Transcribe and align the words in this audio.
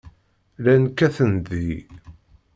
Llan 0.61 0.83
kkaten-d 0.89 1.43
deg-i. 1.51 1.79